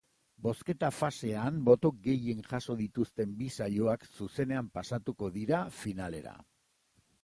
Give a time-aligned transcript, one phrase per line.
[0.45, 6.39] Bozketa-fasean boto gehien jaso dituzten bi saioak zuzenean pasatuko dira finalera.